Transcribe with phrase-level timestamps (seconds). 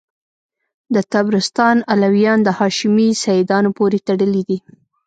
[0.93, 4.59] د طبرستان علویان د هاشمي سیدانو پوري تړلي دي.